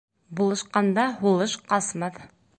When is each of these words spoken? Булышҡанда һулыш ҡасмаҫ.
Булышҡанда 0.39 1.05
һулыш 1.21 1.55
ҡасмаҫ. 1.71 2.21